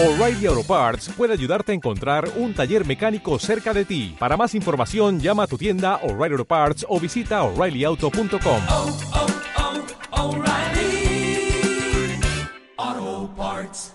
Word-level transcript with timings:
O'Reilly 0.00 0.46
Auto 0.46 0.62
Parts 0.62 1.08
puede 1.16 1.32
ayudarte 1.32 1.72
a 1.72 1.74
encontrar 1.74 2.30
un 2.36 2.54
taller 2.54 2.86
mecánico 2.86 3.36
cerca 3.40 3.74
de 3.74 3.84
ti. 3.84 4.14
Para 4.16 4.36
más 4.36 4.54
información, 4.54 5.18
llama 5.18 5.42
a 5.42 5.46
tu 5.48 5.58
tienda 5.58 5.96
O'Reilly 6.04 6.34
Auto 6.34 6.44
Parts 6.44 6.86
o 6.88 7.00
visita 7.00 7.42
oreillyauto.com. 7.42 8.62
oh, 8.68 8.96
oh, 12.80 13.30
Parts. 13.36 13.94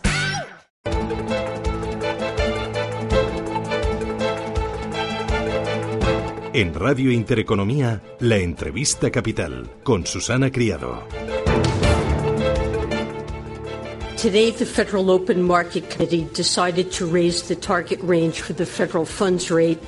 En 6.54 6.74
Radio 6.74 7.12
Intereconomía, 7.12 8.02
la 8.20 8.38
entrevista 8.38 9.10
capital 9.10 9.72
con 9.84 10.06
Susana 10.06 10.52
Criado. 10.52 11.08
Today, 14.24 14.52
the 14.52 14.66
Federal 14.66 15.12
Open 15.12 15.44
Market 15.44 15.90
Committee 15.90 16.26
decided 16.32 16.94
to 16.94 17.06
raise 17.06 17.50
the 17.50 17.58
target 17.58 18.00
range 18.00 18.40
for 18.40 18.54
the 18.54 18.66
federal 18.66 19.04
funds 19.04 19.52
rate 19.52 19.80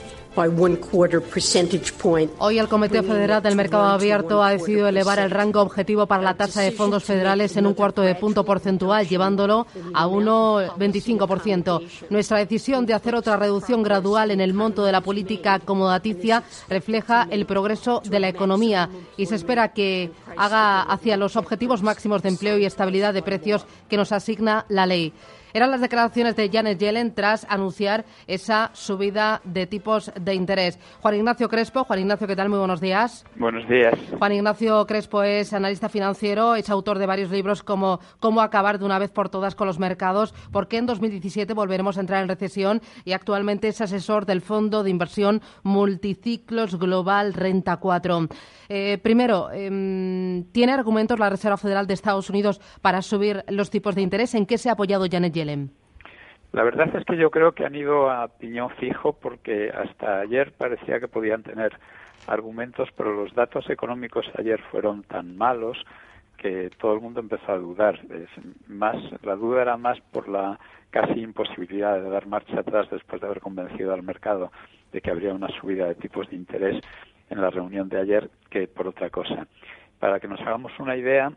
Hoy 2.39 2.59
el 2.59 2.67
Comité 2.67 3.01
Federal 3.01 3.41
del 3.41 3.55
Mercado 3.55 3.85
Abierto 3.85 4.43
ha 4.43 4.51
decidido 4.51 4.87
elevar 4.87 5.17
el 5.19 5.31
rango 5.31 5.61
objetivo 5.61 6.07
para 6.07 6.23
la 6.23 6.33
tasa 6.35 6.61
de 6.61 6.71
fondos 6.71 7.05
federales 7.05 7.55
en 7.55 7.65
un 7.65 7.73
cuarto 7.73 8.01
de 8.01 8.15
punto 8.15 8.43
porcentual, 8.43 9.07
llevándolo 9.07 9.65
a 9.93 10.07
1,25%. 10.07 11.81
Nuestra 12.09 12.39
decisión 12.39 12.85
de 12.85 12.93
hacer 12.93 13.15
otra 13.15 13.37
reducción 13.37 13.81
gradual 13.81 14.31
en 14.31 14.41
el 14.41 14.53
monto 14.53 14.83
de 14.83 14.91
la 14.91 15.01
política 15.01 15.53
acomodaticia 15.53 16.43
refleja 16.67 17.27
el 17.31 17.45
progreso 17.45 18.01
de 18.03 18.19
la 18.19 18.27
economía 18.27 18.89
y 19.15 19.27
se 19.27 19.35
espera 19.35 19.71
que 19.71 20.11
haga 20.35 20.81
hacia 20.81 21.15
los 21.15 21.37
objetivos 21.37 21.81
máximos 21.81 22.21
de 22.21 22.29
empleo 22.29 22.57
y 22.57 22.65
estabilidad 22.65 23.13
de 23.13 23.21
precios 23.21 23.65
que 23.89 23.95
nos 23.97 24.11
asigna 24.11 24.65
la 24.67 24.85
ley. 24.85 25.13
Eran 25.55 25.71
las 25.71 25.79
declaraciones 25.79 26.35
de 26.35 26.49
Janet 26.49 26.77
Yellen 26.77 27.15
tras 27.15 27.47
anunciar 27.49 28.03
esa 28.27 28.71
subida 28.73 29.39
de 29.45 29.65
tipos 29.65 30.11
de 30.19 30.35
interés. 30.35 30.77
Juan 30.99 31.15
Ignacio 31.15 31.47
Crespo. 31.47 31.85
Juan 31.85 31.99
Ignacio, 31.99 32.27
¿qué 32.27 32.35
tal? 32.35 32.49
Muy 32.49 32.59
buenos 32.59 32.81
días. 32.81 33.23
Buenos 33.37 33.65
días. 33.69 33.93
Juan 34.19 34.33
Ignacio 34.33 34.85
Crespo 34.85 35.23
es 35.23 35.53
analista 35.53 35.87
financiero, 35.87 36.55
es 36.55 36.69
autor 36.69 36.99
de 36.99 37.05
varios 37.05 37.31
libros 37.31 37.63
como 37.63 38.01
Cómo 38.19 38.41
acabar 38.41 38.79
de 38.79 38.83
una 38.83 38.99
vez 38.99 39.11
por 39.11 39.29
todas 39.29 39.55
con 39.55 39.65
los 39.65 39.79
mercados, 39.79 40.33
por 40.51 40.67
qué 40.67 40.75
en 40.75 40.87
2017 40.87 41.53
volveremos 41.53 41.95
a 41.97 42.01
entrar 42.01 42.21
en 42.21 42.27
recesión 42.27 42.81
y 43.05 43.13
actualmente 43.13 43.69
es 43.69 43.79
asesor 43.79 44.25
del 44.25 44.41
Fondo 44.41 44.83
de 44.83 44.89
Inversión 44.89 45.41
Multiciclos 45.63 46.77
Global 46.77 47.33
Renta 47.33 47.77
4. 47.77 48.27
Eh, 48.67 48.97
primero, 49.01 49.49
eh, 49.53 50.43
¿tiene 50.51 50.73
argumentos 50.73 51.17
la 51.17 51.29
Reserva 51.29 51.55
Federal 51.55 51.87
de 51.87 51.93
Estados 51.93 52.29
Unidos 52.29 52.59
para 52.81 53.01
subir 53.01 53.45
los 53.47 53.69
tipos 53.69 53.95
de 53.95 54.01
interés? 54.01 54.35
¿En 54.35 54.45
qué 54.45 54.57
se 54.57 54.67
ha 54.67 54.73
apoyado 54.73 55.05
Janet 55.09 55.33
Yellen? 55.33 55.44
La 56.51 56.63
verdad 56.63 56.95
es 56.95 57.03
que 57.05 57.17
yo 57.17 57.31
creo 57.31 57.51
que 57.51 57.65
han 57.65 57.75
ido 57.75 58.09
a 58.09 58.27
piñón 58.27 58.69
fijo 58.71 59.13
porque 59.13 59.69
hasta 59.71 60.21
ayer 60.21 60.53
parecía 60.53 60.99
que 60.99 61.07
podían 61.07 61.43
tener 61.43 61.73
argumentos, 62.27 62.89
pero 62.95 63.13
los 63.13 63.33
datos 63.33 63.69
económicos 63.69 64.25
ayer 64.37 64.61
fueron 64.71 65.03
tan 65.03 65.37
malos 65.37 65.77
que 66.37 66.69
todo 66.79 66.93
el 66.93 67.01
mundo 67.01 67.19
empezó 67.19 67.51
a 67.51 67.57
dudar. 67.57 67.99
Más, 68.67 68.95
la 69.23 69.35
duda 69.35 69.63
era 69.63 69.77
más 69.77 69.99
por 70.11 70.29
la 70.29 70.59
casi 70.91 71.19
imposibilidad 71.19 72.01
de 72.01 72.09
dar 72.09 72.25
marcha 72.27 72.59
atrás 72.59 72.87
después 72.89 73.19
de 73.19 73.27
haber 73.27 73.41
convencido 73.41 73.93
al 73.93 74.03
mercado 74.03 74.51
de 74.91 75.01
que 75.01 75.11
habría 75.11 75.33
una 75.33 75.49
subida 75.59 75.87
de 75.87 75.95
tipos 75.95 76.29
de 76.29 76.37
interés 76.37 76.81
en 77.29 77.41
la 77.41 77.49
reunión 77.49 77.89
de 77.89 77.99
ayer 77.99 78.29
que 78.49 78.67
por 78.67 78.87
otra 78.87 79.09
cosa. 79.09 79.47
Para 79.99 80.19
que 80.19 80.27
nos 80.27 80.39
hagamos 80.39 80.71
una 80.79 80.95
idea, 80.95 81.33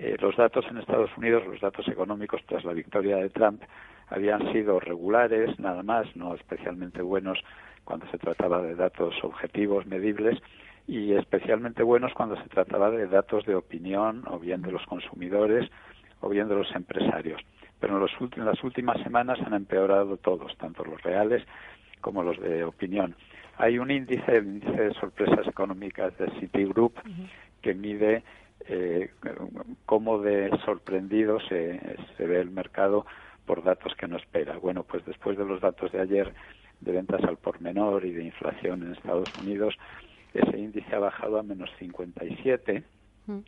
eh, 0.00 0.16
los 0.20 0.36
datos 0.36 0.64
en 0.70 0.78
Estados 0.78 1.10
Unidos, 1.16 1.44
los 1.46 1.60
datos 1.60 1.88
económicos 1.88 2.40
tras 2.46 2.64
la 2.64 2.72
victoria 2.72 3.16
de 3.16 3.30
Trump, 3.30 3.62
habían 4.08 4.52
sido 4.52 4.78
regulares, 4.78 5.58
nada 5.58 5.82
más, 5.82 6.06
no 6.14 6.34
especialmente 6.34 7.02
buenos 7.02 7.38
cuando 7.84 8.06
se 8.10 8.18
trataba 8.18 8.62
de 8.62 8.74
datos 8.76 9.14
objetivos, 9.22 9.86
medibles, 9.86 10.38
y 10.86 11.14
especialmente 11.14 11.82
buenos 11.82 12.14
cuando 12.14 12.36
se 12.40 12.48
trataba 12.48 12.90
de 12.90 13.08
datos 13.08 13.44
de 13.44 13.56
opinión, 13.56 14.22
o 14.28 14.38
bien 14.38 14.62
de 14.62 14.70
los 14.70 14.86
consumidores, 14.86 15.68
o 16.20 16.28
bien 16.28 16.48
de 16.48 16.54
los 16.54 16.74
empresarios. 16.74 17.40
Pero 17.80 17.94
en, 17.94 18.00
los, 18.00 18.12
en 18.36 18.44
las 18.44 18.62
últimas 18.62 19.02
semanas 19.02 19.38
han 19.44 19.54
empeorado 19.54 20.16
todos, 20.16 20.56
tanto 20.58 20.84
los 20.84 21.02
reales 21.02 21.44
como 22.00 22.22
los 22.22 22.38
de 22.40 22.64
opinión. 22.64 23.16
Hay 23.56 23.78
un 23.78 23.90
índice, 23.90 24.36
el 24.36 24.46
índice 24.46 24.80
de 24.80 24.94
sorpresas 24.94 25.46
económicas 25.48 26.16
de 26.18 26.30
Citigroup, 26.38 26.96
uh 26.98 27.08
-huh. 27.08 27.28
que 27.62 27.74
mide 27.74 28.22
eh, 28.66 29.10
cómo 29.86 30.18
de 30.20 30.50
sorprendido 30.64 31.40
se, 31.40 31.96
se 32.16 32.26
ve 32.26 32.40
el 32.40 32.50
mercado 32.50 33.06
por 33.46 33.62
datos 33.62 33.94
que 33.94 34.06
no 34.06 34.16
espera. 34.16 34.58
Bueno, 34.58 34.84
pues 34.84 35.04
después 35.06 35.38
de 35.38 35.44
los 35.44 35.60
datos 35.60 35.90
de 35.92 36.00
ayer 36.00 36.34
de 36.80 36.92
ventas 36.92 37.22
al 37.24 37.38
por 37.38 37.60
menor 37.60 38.04
y 38.04 38.12
de 38.12 38.24
inflación 38.24 38.82
en 38.82 38.92
Estados 38.92 39.34
Unidos, 39.36 39.74
ese 40.34 40.58
índice 40.58 40.94
ha 40.94 40.98
bajado 40.98 41.38
a 41.38 41.42
menos 41.42 41.70
57 41.78 42.84
mm. 43.26 43.38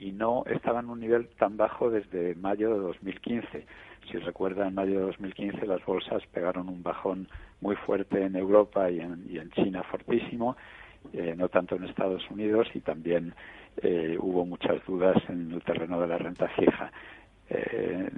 y 0.00 0.12
no 0.12 0.44
estaba 0.46 0.80
en 0.80 0.90
un 0.90 1.00
nivel 1.00 1.28
tan 1.38 1.56
bajo 1.56 1.90
desde 1.90 2.34
mayo 2.34 2.74
de 2.74 2.80
2015. 2.80 3.66
Si 4.10 4.18
recuerdan, 4.18 4.68
en 4.68 4.74
mayo 4.74 4.98
de 5.00 5.06
2015 5.06 5.66
las 5.66 5.84
bolsas 5.84 6.22
pegaron 6.32 6.68
un 6.68 6.82
bajón 6.82 7.28
muy 7.60 7.76
fuerte 7.76 8.22
en 8.24 8.36
Europa 8.36 8.90
y 8.90 9.00
en, 9.00 9.24
y 9.28 9.38
en 9.38 9.50
China 9.50 9.82
fortísimo, 9.84 10.56
eh, 11.12 11.34
no 11.36 11.48
tanto 11.48 11.76
en 11.76 11.84
Estados 11.84 12.22
Unidos 12.30 12.68
y 12.74 12.80
también 12.80 13.34
eh, 13.82 14.16
hubo 14.18 14.44
muchas 14.44 14.84
dudas 14.86 15.16
en 15.28 15.52
el 15.52 15.62
terreno 15.62 16.00
de 16.00 16.06
la 16.06 16.18
renta 16.18 16.48
fija. 16.48 16.92
Eh, 17.48 18.08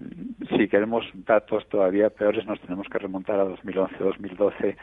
si 0.56 0.68
queremos 0.68 1.06
datos 1.14 1.66
todavía 1.68 2.10
peores, 2.10 2.44
nos 2.46 2.60
tenemos 2.60 2.86
que 2.88 2.98
remontar 2.98 3.40
a 3.40 3.46
2011-2012, 3.46 4.76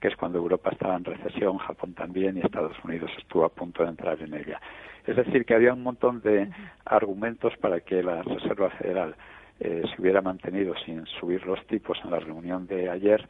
que 0.00 0.08
es 0.08 0.16
cuando 0.16 0.38
Europa 0.38 0.70
estaba 0.70 0.96
en 0.96 1.04
recesión, 1.04 1.58
Japón 1.58 1.94
también 1.94 2.36
y 2.36 2.40
Estados 2.40 2.76
Unidos 2.84 3.10
estuvo 3.18 3.44
a 3.44 3.48
punto 3.48 3.82
de 3.82 3.90
entrar 3.90 4.20
en 4.20 4.34
ella. 4.34 4.60
Es 5.06 5.16
decir, 5.16 5.44
que 5.44 5.54
había 5.54 5.72
un 5.72 5.82
montón 5.82 6.20
de 6.20 6.50
argumentos 6.84 7.56
para 7.60 7.80
que 7.80 8.02
la 8.02 8.22
Reserva 8.22 8.70
Federal 8.70 9.16
eh, 9.58 9.82
se 9.88 10.02
hubiera 10.02 10.20
mantenido 10.20 10.74
sin 10.84 11.06
subir 11.06 11.44
los 11.46 11.64
tipos 11.66 11.98
en 12.04 12.10
la 12.10 12.20
reunión 12.20 12.66
de 12.66 12.90
ayer, 12.90 13.26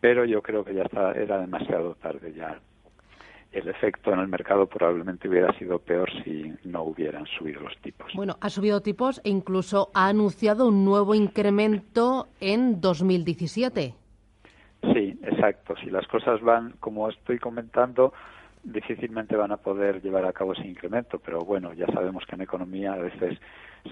pero 0.00 0.24
yo 0.24 0.42
creo 0.42 0.64
que 0.64 0.74
ya 0.74 0.82
está, 0.82 1.12
era 1.12 1.40
demasiado 1.40 1.94
tarde 1.94 2.32
ya 2.34 2.60
el 3.52 3.68
efecto 3.68 4.12
en 4.12 4.20
el 4.20 4.28
mercado 4.28 4.66
probablemente 4.66 5.28
hubiera 5.28 5.52
sido 5.58 5.78
peor 5.78 6.10
si 6.24 6.52
no 6.64 6.82
hubieran 6.84 7.26
subido 7.26 7.60
los 7.60 7.76
tipos. 7.78 8.10
Bueno, 8.14 8.36
ha 8.40 8.48
subido 8.48 8.80
tipos 8.80 9.20
e 9.24 9.30
incluso 9.30 9.90
ha 9.94 10.08
anunciado 10.08 10.68
un 10.68 10.84
nuevo 10.84 11.14
incremento 11.14 12.28
en 12.40 12.80
2017. 12.80 13.94
Sí, 14.94 15.18
exacto. 15.22 15.74
Si 15.82 15.90
las 15.90 16.06
cosas 16.08 16.40
van 16.40 16.74
como 16.80 17.08
estoy 17.08 17.38
comentando, 17.38 18.12
difícilmente 18.64 19.36
van 19.36 19.52
a 19.52 19.58
poder 19.58 20.00
llevar 20.02 20.24
a 20.24 20.32
cabo 20.32 20.54
ese 20.54 20.66
incremento, 20.66 21.18
pero 21.18 21.40
bueno, 21.40 21.72
ya 21.72 21.86
sabemos 21.86 22.24
que 22.26 22.34
en 22.34 22.42
economía 22.42 22.94
a 22.94 22.98
veces 22.98 23.38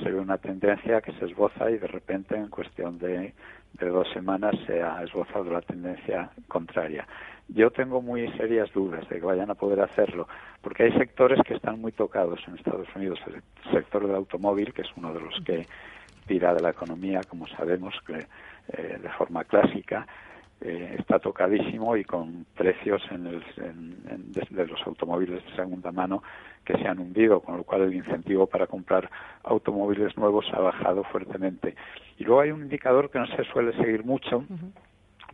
se 0.02 0.10
ve 0.10 0.18
una 0.18 0.38
tendencia 0.38 1.00
que 1.00 1.12
se 1.12 1.26
esboza 1.26 1.70
y 1.70 1.78
de 1.78 1.86
repente 1.86 2.36
en 2.36 2.48
cuestión 2.48 2.98
de, 2.98 3.34
de 3.74 3.88
dos 3.88 4.08
semanas 4.12 4.54
se 4.66 4.82
ha 4.82 5.02
esbozado 5.02 5.52
la 5.52 5.62
tendencia 5.62 6.30
contraria. 6.48 7.06
Yo 7.54 7.70
tengo 7.70 8.00
muy 8.00 8.28
serias 8.32 8.72
dudas 8.72 9.08
de 9.08 9.18
que 9.18 9.26
vayan 9.26 9.50
a 9.50 9.54
poder 9.54 9.80
hacerlo, 9.80 10.28
porque 10.62 10.84
hay 10.84 10.92
sectores 10.92 11.40
que 11.44 11.54
están 11.54 11.80
muy 11.80 11.92
tocados 11.92 12.40
en 12.46 12.54
Estados 12.54 12.86
Unidos. 12.94 13.18
El 13.26 13.42
sector 13.72 14.06
del 14.06 14.14
automóvil, 14.14 14.72
que 14.72 14.82
es 14.82 14.88
uno 14.96 15.12
de 15.12 15.20
los 15.20 15.34
que 15.44 15.66
tira 16.26 16.54
de 16.54 16.62
la 16.62 16.70
economía, 16.70 17.22
como 17.28 17.48
sabemos, 17.48 17.94
que, 18.06 18.26
eh, 18.72 18.98
de 19.02 19.08
forma 19.10 19.42
clásica, 19.44 20.06
eh, 20.60 20.96
está 20.98 21.18
tocadísimo 21.18 21.96
y 21.96 22.04
con 22.04 22.46
precios 22.54 23.02
en 23.10 23.26
el, 23.26 23.42
en, 23.56 23.96
en, 24.10 24.32
de, 24.32 24.46
de 24.50 24.66
los 24.66 24.80
automóviles 24.86 25.44
de 25.44 25.56
segunda 25.56 25.90
mano 25.90 26.22
que 26.64 26.74
se 26.74 26.86
han 26.86 26.98
hundido, 26.98 27.40
con 27.40 27.56
lo 27.56 27.64
cual 27.64 27.82
el 27.82 27.94
incentivo 27.94 28.46
para 28.46 28.66
comprar 28.66 29.10
automóviles 29.42 30.16
nuevos 30.16 30.46
ha 30.52 30.60
bajado 30.60 31.02
fuertemente. 31.04 31.74
Y 32.18 32.24
luego 32.24 32.42
hay 32.42 32.52
un 32.52 32.62
indicador 32.62 33.10
que 33.10 33.18
no 33.18 33.26
se 33.26 33.42
suele 33.44 33.72
seguir 33.72 34.04
mucho, 34.04 34.38
uh 34.38 34.42
-huh. 34.42 34.72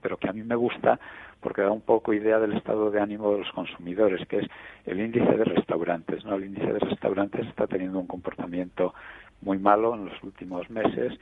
pero 0.00 0.16
que 0.16 0.28
a 0.28 0.32
mí 0.32 0.44
me 0.44 0.54
gusta 0.54 0.98
porque 1.46 1.62
da 1.62 1.70
un 1.70 1.80
poco 1.80 2.12
idea 2.12 2.40
del 2.40 2.54
estado 2.54 2.90
de 2.90 3.00
ánimo 3.00 3.30
de 3.30 3.38
los 3.38 3.52
consumidores, 3.52 4.26
que 4.26 4.38
es 4.38 4.46
el 4.84 4.98
índice 4.98 5.30
de 5.30 5.44
restaurantes. 5.44 6.24
¿no? 6.24 6.34
El 6.34 6.46
índice 6.46 6.72
de 6.72 6.80
restaurantes 6.80 7.46
está 7.46 7.68
teniendo 7.68 8.00
un 8.00 8.08
comportamiento 8.08 8.94
muy 9.42 9.56
malo 9.56 9.94
en 9.94 10.06
los 10.06 10.22
últimos 10.24 10.68
meses, 10.70 11.16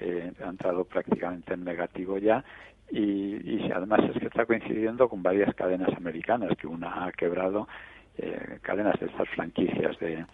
eh, 0.00 0.32
ha 0.42 0.48
entrado 0.48 0.84
prácticamente 0.84 1.52
en 1.52 1.64
negativo 1.64 2.16
ya, 2.16 2.42
y, 2.90 3.70
además 3.70 4.00
es 4.08 4.18
que 4.18 4.28
está 4.28 4.46
coincidiendo 4.46 5.10
con 5.10 5.22
varias 5.22 5.54
cadenas 5.54 5.94
americanas, 5.94 6.56
que 6.56 6.66
una 6.66 7.04
ha 7.04 7.12
quebrado, 7.12 7.68
eh, 8.16 8.58
cadenas 8.62 8.98
de 8.98 9.08
estas 9.08 9.28
franquicias 9.28 9.98
de, 9.98 10.24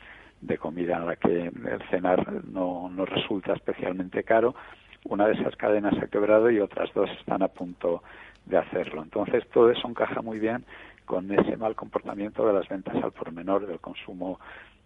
de 0.41 0.59
comida 0.59 0.99
en 0.99 1.07
la 1.07 1.17
que 1.17 1.47
el 1.47 1.83
cenar 1.91 2.45
no, 2.45 2.89
no 2.89 3.05
resulta 3.07 3.55
especialmente 3.55 4.23
caro, 4.23 4.55
una 5.05 5.27
de 5.27 5.33
esas 5.33 5.57
cadenas 5.57 5.95
ha 6.01 6.07
quebrado 6.07 6.49
y 6.49 6.61
otras 6.61 6.95
dos 6.95 7.11
están 7.19 7.43
a 7.43 7.49
punto 7.49 8.05
de 8.47 8.59
hacerlo. 8.59 9.03
Entonces 9.03 9.47
todo 9.53 9.71
eso 9.71 9.89
encaja 9.89 10.23
muy 10.23 10.39
bien 10.39 10.65
con 11.05 11.31
ese 11.33 11.57
mal 11.57 11.75
comportamiento 11.75 12.47
de 12.47 12.53
las 12.53 12.69
ventas 12.69 12.95
al 13.03 13.13
por 13.13 13.33
menor, 13.33 13.67
del 13.67 13.81
consumo 13.81 14.39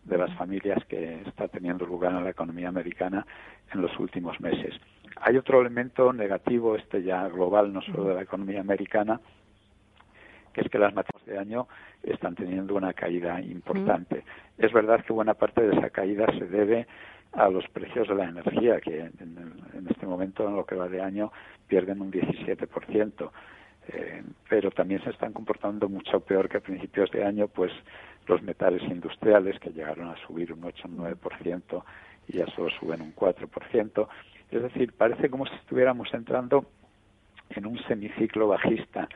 de 0.05 0.19
las 0.19 0.33
familias 0.35 0.85
que 0.87 1.23
está 1.27 1.49
teniendo 1.49 1.85
lugar 1.85 2.13
en 2.13 2.25
la 2.25 2.31
economía 2.31 2.69
americana 2.69 3.27
en 3.73 3.83
los 3.83 3.99
últimos 3.99 4.41
meses. 4.41 4.75
Hay 5.21 5.37
otro 5.37 5.61
elemento 5.61 6.13
negativo, 6.13 6.77
este 6.77 7.03
ya 7.03 7.29
global, 7.29 7.73
no 7.73 7.83
solo 7.83 8.05
de 8.05 8.15
la 8.15 8.23
economía 8.23 8.61
americana, 8.61 9.21
que 10.53 10.61
es 10.61 10.71
que 10.71 10.79
las 10.79 10.95
materias 10.95 11.27
de 11.27 11.39
año 11.39 11.69
están 12.03 12.35
teniendo 12.35 12.77
una 12.77 12.93
caída 12.93 13.41
importante. 13.41 14.25
Es 14.59 14.73
verdad 14.73 15.05
que 15.05 15.13
buena 15.13 15.35
parte 15.35 15.63
de 15.63 15.77
esa 15.77 15.91
caída 15.91 16.27
se 16.39 16.47
debe 16.47 16.87
a 17.37 17.49
los 17.49 17.69
precios 17.69 18.09
de 18.09 18.15
la 18.15 18.25
energía, 18.25 18.81
que 18.81 19.01
en, 19.01 19.13
en 19.75 19.87
este 19.89 20.07
momento, 20.07 20.49
en 20.49 20.57
lo 20.57 20.65
que 20.65 20.75
va 20.75 20.89
de 20.89 21.03
año, 21.03 21.31
pierden 21.69 22.01
un 22.01 22.11
17%. 22.11 23.31
Eh, 23.89 24.23
pero 24.49 24.71
también 24.71 25.03
se 25.05 25.11
están 25.11 25.33
comportando 25.33 25.89
mucho 25.89 26.21
peor 26.21 26.49
que 26.49 26.57
a 26.57 26.61
principios 26.61 27.11
de 27.13 27.25
año, 27.25 27.47
pues 27.47 27.73
los 28.27 28.43
metales 28.43 28.83
industriales, 28.83 29.61
que 29.61 29.71
llegaron 29.71 30.09
a 30.09 30.17
subir 30.27 30.53
un 30.53 30.65
8 30.65 30.83
o 30.85 30.89
un 30.89 30.99
9% 30.99 31.85
y 32.29 32.39
ya 32.39 32.47
solo 32.49 32.71
suben 32.71 33.01
un 33.01 33.15
4%. 33.15 34.09
Es 34.51 34.63
decir, 34.63 34.93
parece 34.93 35.31
como 35.31 35.47
si 35.47 35.55
estuviéramos 35.55 36.13
entrando 36.15 36.67
en 37.51 37.67
un 37.67 37.79
semiciclo 37.85 38.49
bajista 38.49 39.09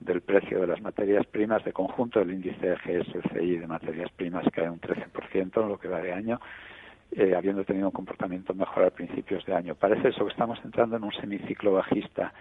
del 0.00 0.22
precio 0.22 0.60
de 0.60 0.66
las 0.66 0.80
materias 0.80 1.26
primas 1.26 1.64
de 1.64 1.72
conjunto 1.72 2.18
del 2.18 2.32
índice 2.32 2.66
de 2.66 2.76
GSCI 2.76 3.58
de 3.58 3.66
materias 3.66 4.10
primas 4.12 4.44
cae 4.52 4.68
un 4.70 4.80
13% 4.80 5.62
en 5.62 5.68
lo 5.68 5.78
que 5.78 5.88
va 5.88 6.00
de 6.00 6.12
año, 6.12 6.40
eh, 7.16 7.34
habiendo 7.36 7.64
tenido 7.64 7.86
un 7.86 7.92
comportamiento 7.92 8.54
mejor 8.54 8.84
a 8.84 8.90
principios 8.90 9.44
de 9.46 9.54
año. 9.54 9.74
Parece 9.74 10.08
eso 10.08 10.24
que 10.24 10.32
estamos 10.32 10.58
entrando 10.64 10.96
en 10.96 11.04
un 11.04 11.12
semiciclo 11.12 11.72
bajista 11.72 12.32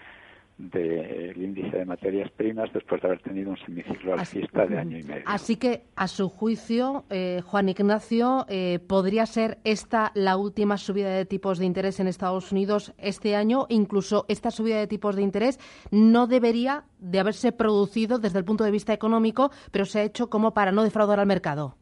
del 0.57 1.35
índice 1.41 1.77
de 1.77 1.85
materias 1.85 2.29
primas 2.31 2.71
después 2.73 3.01
de 3.01 3.07
haber 3.07 3.21
tenido 3.21 3.49
un 3.49 3.57
semiciclo 3.57 4.13
alcista 4.13 4.65
de 4.65 4.77
año 4.77 4.97
y 4.99 5.03
medio. 5.03 5.23
Así 5.25 5.57
que, 5.57 5.83
a 5.95 6.07
su 6.07 6.29
juicio, 6.29 7.05
eh, 7.09 7.41
Juan 7.43 7.69
Ignacio, 7.69 8.45
eh, 8.47 8.79
¿podría 8.87 9.25
ser 9.25 9.57
esta 9.63 10.11
la 10.13 10.37
última 10.37 10.77
subida 10.77 11.09
de 11.09 11.25
tipos 11.25 11.57
de 11.57 11.65
interés 11.65 11.99
en 11.99 12.07
Estados 12.07 12.51
Unidos 12.51 12.93
este 12.97 13.35
año? 13.35 13.65
Incluso 13.69 14.25
esta 14.27 14.51
subida 14.51 14.77
de 14.77 14.87
tipos 14.87 15.15
de 15.15 15.23
interés 15.23 15.59
no 15.91 16.27
debería 16.27 16.83
de 16.99 17.19
haberse 17.19 17.51
producido 17.51 18.19
desde 18.19 18.39
el 18.39 18.45
punto 18.45 18.63
de 18.63 18.71
vista 18.71 18.93
económico, 18.93 19.51
pero 19.71 19.85
se 19.85 19.99
ha 19.99 20.03
hecho 20.03 20.29
como 20.29 20.53
para 20.53 20.71
no 20.71 20.83
defraudar 20.83 21.19
al 21.19 21.27
mercado. 21.27 21.77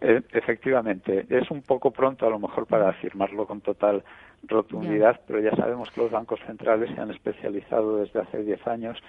Eh, 0.00 0.22
efectivamente, 0.32 1.26
es 1.28 1.50
un 1.50 1.62
poco 1.62 1.90
pronto 1.90 2.26
a 2.26 2.30
lo 2.30 2.38
mejor 2.38 2.66
para 2.66 2.90
afirmarlo 2.90 3.46
con 3.46 3.60
total 3.62 4.04
rotundidad, 4.42 5.20
pero 5.26 5.40
ya 5.40 5.56
sabemos 5.56 5.90
que 5.90 6.02
los 6.02 6.10
bancos 6.10 6.40
centrales 6.46 6.94
se 6.94 7.00
han 7.00 7.10
especializado 7.10 7.98
desde 7.98 8.20
hace 8.20 8.42
10 8.42 8.66
años 8.66 9.02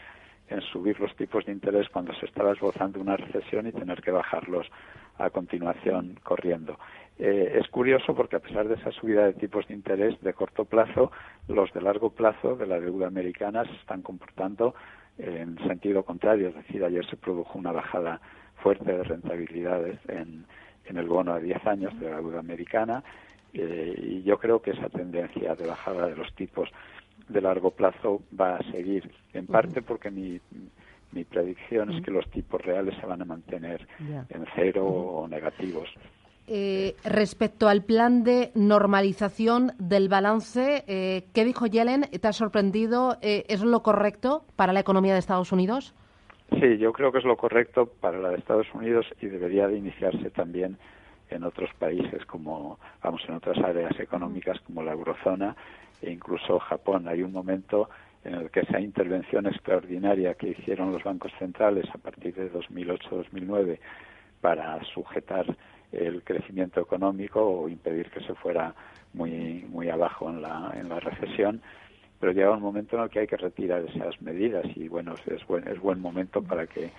en 0.49 0.61
subir 0.61 0.97
los 0.99 1.13
tipos 1.15 1.45
de 1.45 1.51
interés 1.51 1.89
cuando 1.89 2.13
se 2.13 2.25
estaba 2.25 2.53
esbozando 2.53 3.01
una 3.01 3.17
recesión 3.17 3.67
y 3.67 3.73
tener 3.73 4.01
que 4.01 4.11
bajarlos 4.11 4.67
a 5.17 5.29
continuación 5.29 6.17
corriendo. 6.23 6.79
Eh, 7.19 7.59
es 7.59 7.67
curioso 7.67 8.15
porque 8.15 8.37
a 8.37 8.39
pesar 8.39 8.67
de 8.67 8.75
esa 8.75 8.91
subida 8.91 9.25
de 9.25 9.33
tipos 9.33 9.67
de 9.67 9.73
interés 9.73 10.19
de 10.21 10.33
corto 10.33 10.63
plazo, 10.63 11.11
los 11.49 11.73
de 11.73 11.81
largo 11.81 12.11
plazo 12.11 12.55
de 12.55 12.67
la 12.67 12.79
deuda 12.79 13.07
americana 13.07 13.65
se 13.65 13.73
están 13.73 14.01
comportando 14.01 14.73
en 15.17 15.57
sentido 15.67 16.03
contrario. 16.03 16.49
Es 16.49 16.55
decir, 16.55 16.83
ayer 16.83 17.05
se 17.07 17.17
produjo 17.17 17.57
una 17.57 17.71
bajada 17.71 18.21
fuerte 18.61 18.91
de 18.91 19.03
rentabilidades 19.03 19.99
en, 20.07 20.45
en 20.87 20.97
el 20.97 21.07
bono 21.07 21.33
a 21.33 21.39
10 21.39 21.65
años 21.67 21.99
de 21.99 22.09
la 22.09 22.17
deuda 22.17 22.39
americana 22.39 23.03
eh, 23.53 23.95
y 23.97 24.23
yo 24.23 24.37
creo 24.37 24.61
que 24.61 24.71
esa 24.71 24.89
tendencia 24.89 25.55
de 25.55 25.67
bajada 25.67 26.07
de 26.07 26.15
los 26.15 26.33
tipos 26.35 26.69
de 27.27 27.41
largo 27.41 27.71
plazo 27.71 28.21
va 28.39 28.57
a 28.57 28.71
seguir, 28.71 29.11
en 29.33 29.47
parte 29.47 29.81
porque 29.81 30.11
mi, 30.11 30.39
mi 31.11 31.23
predicción 31.23 31.91
es 31.91 32.03
que 32.03 32.11
los 32.11 32.29
tipos 32.29 32.61
reales 32.61 32.95
se 32.99 33.05
van 33.05 33.21
a 33.21 33.25
mantener 33.25 33.87
en 33.99 34.45
cero 34.55 34.85
o 34.85 35.27
negativos. 35.27 35.89
Eh, 36.49 36.95
respecto 37.03 37.67
al 37.67 37.83
plan 37.83 38.23
de 38.23 38.51
normalización 38.55 39.73
del 39.79 40.07
balance, 40.07 40.85
eh, 40.87 41.25
¿qué 41.33 41.43
dijo 41.43 41.65
Yellen? 41.65 42.03
¿Te 42.03 42.27
ha 42.27 42.33
sorprendido? 42.33 43.17
¿Es 43.21 43.61
lo 43.61 43.83
correcto 43.83 44.45
para 44.55 44.71
la 44.71 44.79
economía 44.79 45.13
de 45.13 45.19
Estados 45.19 45.51
Unidos? 45.51 45.93
Sí, 46.49 46.77
yo 46.77 46.93
creo 46.93 47.11
que 47.11 47.19
es 47.19 47.25
lo 47.25 47.35
correcto 47.35 47.87
para 47.99 48.19
la 48.19 48.29
de 48.29 48.37
Estados 48.37 48.67
Unidos 48.73 49.05
y 49.21 49.27
debería 49.27 49.67
de 49.67 49.77
iniciarse 49.77 50.29
también 50.31 50.77
en 51.29 51.43
otros 51.43 51.69
países 51.77 52.25
como, 52.25 52.79
vamos, 53.03 53.21
en 53.27 53.35
otras 53.35 53.57
áreas 53.57 53.99
económicas 53.99 54.59
como 54.61 54.81
la 54.81 54.93
eurozona 54.93 55.55
e 56.01 56.11
incluso 56.11 56.59
Japón. 56.59 57.07
Hay 57.07 57.21
un 57.21 57.33
momento 57.33 57.89
en 58.23 58.35
el 58.35 58.49
que 58.49 58.61
esa 58.61 58.79
intervención 58.79 59.45
extraordinaria 59.45 60.35
que 60.35 60.49
hicieron 60.49 60.91
los 60.91 61.03
bancos 61.03 61.31
centrales 61.37 61.85
a 61.93 61.97
partir 61.97 62.33
de 62.33 62.51
2008-2009 62.51 63.79
para 64.41 64.81
sujetar 64.93 65.45
el 65.91 66.23
crecimiento 66.23 66.81
económico 66.81 67.41
o 67.41 67.69
impedir 67.69 68.09
que 68.09 68.21
se 68.21 68.33
fuera 68.35 68.73
muy 69.13 69.65
muy 69.69 69.89
abajo 69.89 70.29
en 70.29 70.41
la 70.41 70.73
en 70.75 70.89
la 70.89 70.99
recesión 70.99 71.61
pero 72.19 72.31
llega 72.31 72.51
un 72.51 72.61
momento 72.61 72.97
en 72.97 73.03
el 73.03 73.09
que 73.09 73.19
hay 73.19 73.27
que 73.27 73.37
retirar 73.37 73.83
esas 73.83 74.21
medidas 74.21 74.65
y 74.75 74.87
bueno 74.87 75.15
es 75.27 75.45
buen 75.47 75.67
es 75.67 75.79
buen 75.79 75.99
momento 75.99 76.41
para 76.41 76.67
que 76.67 76.91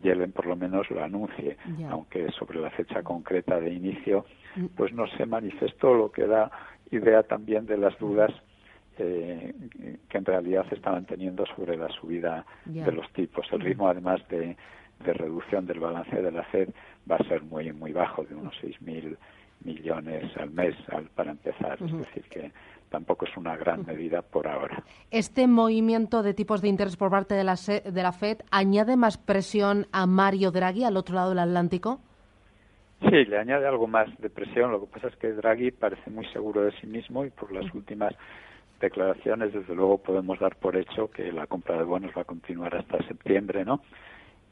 Yellen 0.00 0.32
por 0.32 0.46
lo 0.46 0.56
menos 0.56 0.90
lo 0.90 1.02
anuncie, 1.02 1.56
aunque 1.90 2.30
sobre 2.32 2.60
la 2.60 2.70
fecha 2.70 3.02
concreta 3.02 3.60
de 3.60 3.72
inicio 3.72 4.24
mm. 4.56 4.66
pues 4.76 4.92
no 4.92 5.06
se 5.06 5.26
manifestó, 5.26 5.94
lo 5.94 6.10
que 6.10 6.26
da 6.26 6.50
idea 6.90 7.22
también 7.22 7.66
de 7.66 7.76
las 7.76 7.98
dudas 7.98 8.32
eh, 8.98 9.54
que 10.08 10.18
en 10.18 10.24
realidad 10.24 10.66
se 10.68 10.74
estaban 10.74 11.06
teniendo 11.06 11.46
sobre 11.46 11.76
la 11.76 11.88
subida 11.88 12.44
de 12.66 12.92
los 12.92 13.10
tipos. 13.12 13.46
El 13.50 13.60
ritmo 13.60 13.88
además 13.88 14.20
de, 14.28 14.56
de, 15.04 15.12
reducción 15.14 15.66
del 15.66 15.80
balance 15.80 16.20
de 16.20 16.30
la 16.30 16.42
Fed 16.44 16.68
va 17.10 17.16
a 17.16 17.24
ser 17.24 17.42
muy 17.42 17.72
muy 17.72 17.92
bajo, 17.92 18.22
de 18.24 18.34
unos 18.34 18.54
6.000 18.62 19.16
millones 19.64 20.36
al 20.36 20.50
mes 20.50 20.74
al, 20.90 21.04
para 21.06 21.30
empezar. 21.30 21.78
Es 21.82 21.92
decir, 21.92 22.24
que 22.24 22.52
tampoco 22.92 23.24
es 23.24 23.34
una 23.38 23.56
gran 23.56 23.86
medida 23.86 24.20
por 24.20 24.46
ahora. 24.46 24.84
¿Este 25.10 25.48
movimiento 25.48 26.22
de 26.22 26.34
tipos 26.34 26.60
de 26.60 26.68
interés 26.68 26.96
por 26.96 27.10
parte 27.10 27.34
de 27.34 27.42
la, 27.42 27.54
de 27.56 28.02
la 28.02 28.12
FED 28.12 28.42
añade 28.50 28.96
más 28.96 29.16
presión 29.16 29.86
a 29.92 30.06
Mario 30.06 30.50
Draghi 30.50 30.84
al 30.84 30.98
otro 30.98 31.14
lado 31.14 31.30
del 31.30 31.38
Atlántico? 31.38 32.00
Sí, 33.00 33.24
le 33.24 33.38
añade 33.38 33.66
algo 33.66 33.86
más 33.86 34.08
de 34.18 34.28
presión. 34.28 34.70
Lo 34.70 34.80
que 34.80 34.92
pasa 34.92 35.08
es 35.08 35.16
que 35.16 35.32
Draghi 35.32 35.70
parece 35.70 36.10
muy 36.10 36.26
seguro 36.26 36.62
de 36.62 36.72
sí 36.80 36.86
mismo 36.86 37.24
y 37.24 37.30
por 37.30 37.50
las 37.50 37.72
últimas 37.74 38.14
declaraciones, 38.78 39.54
desde 39.54 39.74
luego, 39.74 39.98
podemos 39.98 40.38
dar 40.38 40.56
por 40.56 40.76
hecho 40.76 41.10
que 41.10 41.32
la 41.32 41.46
compra 41.46 41.78
de 41.78 41.84
bonos 41.84 42.12
va 42.16 42.22
a 42.22 42.26
continuar 42.26 42.76
hasta 42.76 42.98
septiembre, 43.08 43.64
¿no? 43.64 43.80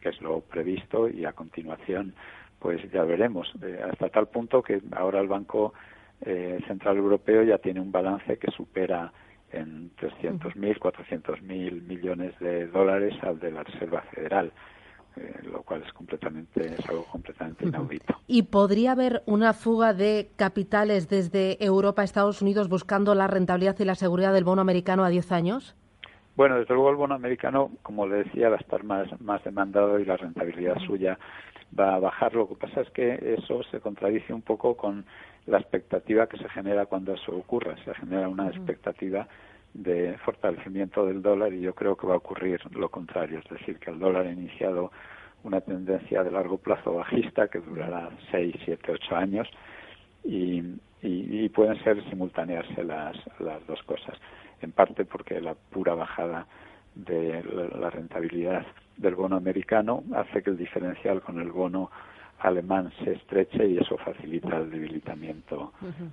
Que 0.00 0.08
es 0.08 0.20
lo 0.22 0.40
previsto 0.40 1.08
y 1.08 1.26
a 1.26 1.32
continuación, 1.32 2.14
pues 2.58 2.80
ya 2.90 3.04
veremos. 3.04 3.52
Eh, 3.62 3.80
hasta 3.90 4.08
tal 4.08 4.28
punto 4.28 4.62
que 4.62 4.80
ahora 4.92 5.20
el 5.20 5.28
Banco 5.28 5.74
eh, 6.22 6.58
Central 6.66 6.96
Europeo 6.96 7.42
ya 7.42 7.58
tiene 7.58 7.80
un 7.80 7.92
balance 7.92 8.38
que 8.38 8.50
supera 8.50 9.12
en 9.52 9.90
300.000, 9.96 10.78
400.000 10.78 11.82
millones 11.82 12.38
de 12.38 12.66
dólares 12.68 13.14
al 13.22 13.38
de 13.38 13.50
la 13.50 13.62
Reserva 13.62 14.02
Federal. 14.02 14.52
Eh, 15.16 15.40
lo 15.42 15.62
cual 15.62 15.82
es 15.84 15.92
completamente 15.92 16.72
es 16.72 16.88
algo 16.88 17.04
completamente 17.06 17.66
inaudito. 17.66 18.14
¿Y 18.28 18.42
podría 18.42 18.92
haber 18.92 19.24
una 19.26 19.54
fuga 19.54 19.92
de 19.92 20.30
capitales 20.36 21.08
desde 21.08 21.62
Europa 21.64 22.02
a 22.02 22.04
Estados 22.04 22.40
Unidos 22.42 22.68
buscando 22.68 23.16
la 23.16 23.26
rentabilidad 23.26 23.76
y 23.80 23.84
la 23.84 23.96
seguridad 23.96 24.32
del 24.32 24.44
bono 24.44 24.60
americano 24.60 25.04
a 25.04 25.08
10 25.08 25.32
años? 25.32 25.74
Bueno, 26.40 26.58
desde 26.58 26.72
luego 26.72 26.88
el 26.88 26.96
bono 26.96 27.14
americano, 27.14 27.70
como 27.82 28.06
le 28.06 28.24
decía, 28.24 28.48
va 28.48 28.56
a 28.56 28.60
estar 28.60 28.82
más, 28.82 29.08
más 29.20 29.44
demandado 29.44 29.98
y 29.98 30.06
la 30.06 30.16
rentabilidad 30.16 30.78
suya 30.86 31.18
va 31.78 31.96
a 31.96 31.98
bajar. 31.98 32.34
Lo 32.34 32.48
que 32.48 32.54
pasa 32.54 32.80
es 32.80 32.88
que 32.92 33.36
eso 33.38 33.62
se 33.64 33.78
contradice 33.78 34.32
un 34.32 34.40
poco 34.40 34.74
con 34.74 35.04
la 35.44 35.58
expectativa 35.58 36.26
que 36.28 36.38
se 36.38 36.48
genera 36.48 36.86
cuando 36.86 37.12
eso 37.12 37.36
ocurra. 37.36 37.76
Se 37.84 37.92
genera 37.92 38.26
una 38.26 38.48
expectativa 38.48 39.28
de 39.74 40.16
fortalecimiento 40.24 41.04
del 41.04 41.20
dólar 41.20 41.52
y 41.52 41.60
yo 41.60 41.74
creo 41.74 41.94
que 41.94 42.06
va 42.06 42.14
a 42.14 42.24
ocurrir 42.24 42.58
lo 42.74 42.88
contrario, 42.88 43.40
es 43.40 43.50
decir, 43.50 43.78
que 43.78 43.90
el 43.90 43.98
dólar 43.98 44.26
ha 44.26 44.32
iniciado 44.32 44.92
una 45.44 45.60
tendencia 45.60 46.24
de 46.24 46.30
largo 46.30 46.56
plazo 46.56 46.94
bajista 46.94 47.48
que 47.48 47.58
durará 47.58 48.08
6, 48.30 48.54
7, 48.64 48.92
8 48.92 49.14
años 49.14 49.46
y, 50.24 50.62
y, 51.02 51.48
pueden 51.50 51.82
ser 51.84 52.02
simultanearse 52.08 52.82
las, 52.82 53.16
las 53.40 53.66
dos 53.66 53.82
cosas, 53.82 54.18
en 54.62 54.72
parte 54.72 55.04
porque 55.04 55.40
la 55.40 55.54
pura 55.54 55.94
bajada 55.94 56.46
de 56.94 57.42
la 57.78 57.90
rentabilidad 57.90 58.66
del 58.96 59.14
bono 59.14 59.36
americano 59.36 60.02
hace 60.14 60.42
que 60.42 60.50
el 60.50 60.56
diferencial 60.56 61.22
con 61.22 61.40
el 61.40 61.50
bono 61.50 61.90
alemán 62.40 62.92
se 63.04 63.12
estreche 63.12 63.66
y 63.68 63.78
eso 63.78 63.96
facilita 63.98 64.56
el 64.56 64.70
debilitamiento 64.70 65.72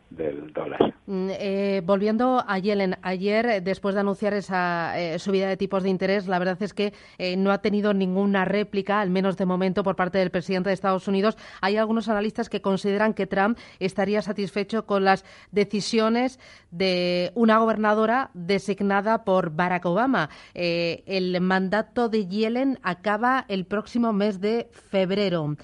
del 0.10 0.52
dólar. 0.54 0.94
Mm, 1.06 1.30
eh, 1.32 1.82
volviendo 1.86 2.44
a 2.46 2.60
Yellen, 2.60 2.98
ayer, 3.02 3.64
después 3.64 3.96
de 3.96 4.02
anunciar 4.02 4.34
esa 4.34 5.00
eh, 5.00 5.20
subida 5.20 5.48
de 5.48 5.58
tipos 5.58 5.84
de 5.84 5.90
interés, 5.90 6.28
la 6.28 6.38
verdad 6.38 6.62
es 6.62 6.74
que 6.74 6.94
eh, 7.18 7.38
no 7.38 7.52
ha 7.52 7.60
tenido 7.60 7.94
ninguna 7.94 8.44
réplica, 8.46 9.00
al 9.00 9.10
menos 9.10 9.38
de 9.38 9.46
momento, 9.46 9.84
por 9.84 9.96
parte 9.96 10.18
del 10.18 10.32
presidente 10.32 10.70
de 10.70 10.74
Estados 10.74 11.08
Unidos. 11.08 11.38
Hay 11.62 11.78
algunos 11.78 12.10
analistas 12.10 12.50
que 12.50 12.62
consideran 12.62 13.14
que 13.14 13.26
Trump 13.26 13.58
estaría 13.80 14.22
satisfecho 14.22 14.86
con 14.86 15.06
las 15.06 15.24
decisiones 15.52 16.40
de 16.72 17.32
una 17.36 17.60
gobernadora 17.60 18.30
designada 18.34 19.24
por 19.24 19.52
Barack 19.52 19.86
Obama. 19.86 20.30
el 20.54 21.40
mandato 21.40 22.10
de 22.10 22.28
Yellen 22.28 22.80
acaba 22.84 23.46
el 23.48 23.66
próximo 23.66 24.12
mes 24.12 24.42
de 24.42 24.70
febrero. 24.72 25.56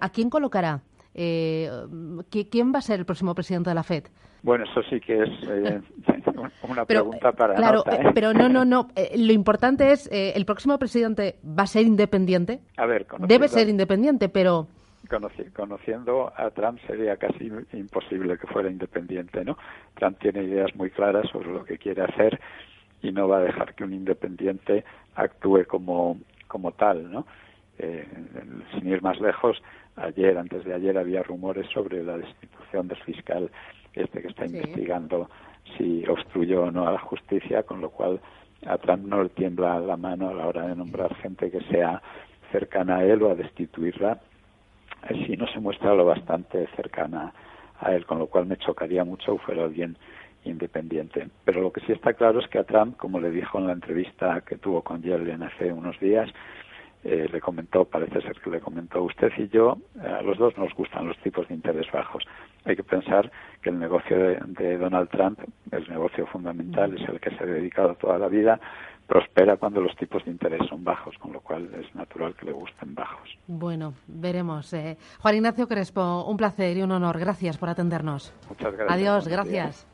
¿A 0.00 0.08
quién 0.10 0.30
colocará? 0.30 0.80
Eh, 1.14 1.70
¿Quién 2.50 2.72
va 2.72 2.78
a 2.78 2.82
ser 2.82 2.98
el 3.00 3.06
próximo 3.06 3.34
presidente 3.34 3.70
de 3.70 3.74
la 3.74 3.82
FED? 3.82 4.04
Bueno, 4.42 4.64
eso 4.64 4.82
sí 4.90 5.00
que 5.00 5.22
es 5.22 5.30
eh, 5.48 5.80
una 6.68 6.84
pregunta 6.84 7.32
para 7.32 7.54
claro, 7.54 7.78
nota, 7.78 7.96
¿eh? 7.96 8.10
pero 8.14 8.34
no, 8.34 8.48
no, 8.48 8.64
no. 8.64 8.88
lo 9.16 9.32
importante 9.32 9.92
es, 9.92 10.08
¿el 10.12 10.44
próximo 10.44 10.78
presidente 10.78 11.36
va 11.46 11.62
a 11.62 11.66
ser 11.66 11.86
independiente? 11.86 12.60
A 12.76 12.84
ver, 12.84 13.06
debe 13.20 13.48
ser 13.48 13.68
independiente, 13.68 14.28
pero 14.28 14.68
conociendo 15.54 16.32
a 16.36 16.50
Trump 16.50 16.78
sería 16.86 17.16
casi 17.16 17.50
imposible 17.72 18.38
que 18.38 18.46
fuera 18.46 18.70
independiente, 18.70 19.44
¿no? 19.44 19.56
Trump 19.94 20.18
tiene 20.18 20.44
ideas 20.44 20.74
muy 20.74 20.90
claras 20.90 21.28
sobre 21.30 21.52
lo 21.52 21.64
que 21.64 21.78
quiere 21.78 22.02
hacer 22.02 22.40
y 23.02 23.12
no 23.12 23.28
va 23.28 23.38
a 23.38 23.42
dejar 23.42 23.74
que 23.74 23.84
un 23.84 23.92
independiente 23.92 24.84
actúe 25.14 25.64
como, 25.66 26.18
como 26.48 26.72
tal, 26.72 27.10
¿no? 27.10 27.26
Eh, 27.78 28.06
sin 28.72 28.88
ir 28.88 29.02
más 29.02 29.20
lejos, 29.20 29.60
ayer, 29.96 30.38
antes 30.38 30.64
de 30.64 30.74
ayer, 30.74 30.96
había 30.96 31.22
rumores 31.22 31.66
sobre 31.72 32.02
la 32.02 32.18
destitución 32.18 32.88
del 32.88 32.98
fiscal 32.98 33.50
este 33.94 34.22
que 34.22 34.28
está 34.28 34.46
investigando 34.46 35.28
si 35.76 36.04
obstruyó 36.06 36.64
o 36.64 36.70
no 36.70 36.86
a 36.86 36.92
la 36.92 36.98
justicia, 36.98 37.62
con 37.62 37.80
lo 37.80 37.90
cual 37.90 38.20
a 38.66 38.78
Trump 38.78 39.06
no 39.06 39.22
le 39.22 39.28
tiembla 39.30 39.78
la 39.80 39.96
mano 39.96 40.28
a 40.28 40.34
la 40.34 40.46
hora 40.46 40.66
de 40.66 40.76
nombrar 40.76 41.14
gente 41.16 41.50
que 41.50 41.60
sea 41.62 42.02
cercana 42.50 42.98
a 42.98 43.04
él 43.04 43.22
o 43.22 43.30
a 43.30 43.34
destituirla 43.34 44.20
si 45.26 45.36
no 45.36 45.46
se 45.48 45.60
muestra 45.60 45.94
lo 45.94 46.04
bastante 46.04 46.66
cercana 46.76 47.32
a 47.80 47.94
él, 47.94 48.06
con 48.06 48.18
lo 48.18 48.26
cual 48.26 48.46
me 48.46 48.56
chocaría 48.56 49.04
mucho 49.04 49.36
fuera 49.38 49.64
alguien 49.64 49.96
independiente. 50.44 51.28
Pero 51.44 51.62
lo 51.62 51.72
que 51.72 51.80
sí 51.82 51.92
está 51.92 52.14
claro 52.14 52.40
es 52.40 52.48
que 52.48 52.58
a 52.58 52.64
Trump, 52.64 52.96
como 52.96 53.20
le 53.20 53.30
dijo 53.30 53.58
en 53.58 53.66
la 53.66 53.72
entrevista 53.72 54.42
que 54.46 54.56
tuvo 54.56 54.82
con 54.82 55.02
Yellen 55.02 55.42
hace 55.42 55.72
unos 55.72 55.98
días, 56.00 56.30
eh, 57.04 57.28
le 57.30 57.40
comentó, 57.40 57.84
parece 57.84 58.22
ser 58.22 58.40
que 58.40 58.50
le 58.50 58.60
comentó 58.60 59.02
usted 59.02 59.30
y 59.36 59.48
yo, 59.48 59.76
a 60.02 60.22
los 60.22 60.38
dos 60.38 60.56
nos 60.56 60.72
gustan 60.74 61.06
los 61.06 61.18
tipos 61.18 61.46
de 61.48 61.54
interés 61.54 61.86
bajos. 61.92 62.24
Hay 62.64 62.76
que 62.76 62.82
pensar 62.82 63.30
que 63.60 63.68
el 63.68 63.78
negocio 63.78 64.16
de, 64.18 64.78
Donald 64.78 65.10
Trump, 65.10 65.38
el 65.70 65.86
negocio 65.88 66.26
fundamental, 66.26 66.94
es 66.94 67.06
el 67.08 67.20
que 67.20 67.30
se 67.36 67.44
ha 67.44 67.46
dedicado 67.46 67.94
toda 67.96 68.18
la 68.18 68.28
vida, 68.28 68.58
prospera 69.06 69.58
cuando 69.58 69.82
los 69.82 69.94
tipos 69.96 70.24
de 70.24 70.30
interés 70.30 70.66
son 70.68 70.82
bajos, 70.82 71.16
con 71.18 71.34
lo 71.34 71.40
cual 71.40 71.68
es 71.74 71.94
natural 71.94 72.34
que 72.36 72.46
le 72.46 72.52
gusten 72.52 72.94
bajos. 72.94 73.36
Bueno, 73.46 73.92
veremos. 74.06 74.72
Eh. 74.72 74.96
Juan 75.20 75.34
Ignacio 75.34 75.68
Crespo, 75.68 76.24
un 76.24 76.38
placer 76.38 76.76
y 76.76 76.82
un 76.82 76.92
honor. 76.92 77.18
Gracias 77.18 77.58
por 77.58 77.68
atendernos. 77.68 78.32
Muchas 78.48 78.72
gracias. 78.72 78.90
Adiós, 78.90 79.28
gracias. 79.28 79.93